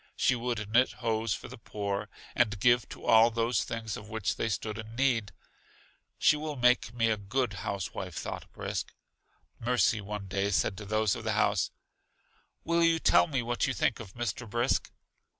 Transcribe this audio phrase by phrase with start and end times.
[0.15, 4.35] She would knit hose for the poor, and give to all those things of which
[4.35, 5.31] they stood in need.
[6.17, 8.95] She will make me a good house wife, thought Brisk.
[9.59, 11.69] Mercy one day said to those of the house:
[12.63, 14.49] Will you tell me what you think of Mr.
[14.49, 14.91] Brisk?